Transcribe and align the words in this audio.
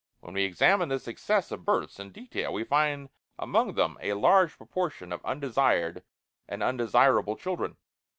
When 0.21 0.33
we 0.33 0.45
examine 0.45 0.89
this 0.89 1.07
excess 1.07 1.51
of 1.51 1.63
births 1.63 1.99
in 1.99 2.09
detail 2.11 2.51
we 2.51 2.63
find 2.63 3.09
among 3.37 3.75
them 3.75 3.99
a 4.01 4.13
large 4.13 4.57
proportion 4.57 5.11
of 5.11 5.23
undesired 5.23 6.01
and 6.49 6.63
undesirable 6.63 7.35
children. 7.35 7.77